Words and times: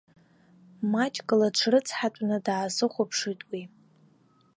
Маҷк 0.91 1.29
лыҽрыцҳатәны 1.39 2.37
даасыхәаԥшит 2.45 3.39
уи. 3.49 3.63